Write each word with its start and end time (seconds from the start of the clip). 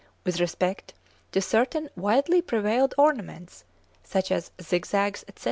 with 0.25 0.39
respect 0.39 0.95
to 1.31 1.39
certain 1.39 1.87
widely 1.95 2.41
prevalent 2.41 2.91
ornaments, 2.97 3.65
such 4.01 4.31
as 4.31 4.49
zig 4.59 4.83
zags, 4.83 5.23
etc. 5.27 5.39